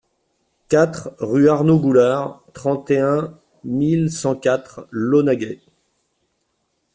quatre 0.67 1.13
rUE 1.19 1.47
ARNAUD 1.47 1.79
GOULARD, 1.79 2.39
trente 2.53 2.89
et 2.89 2.97
un 2.97 3.37
mille 3.63 4.09
cent 4.11 4.33
quarante 4.35 4.87
Launaguet 4.89 5.61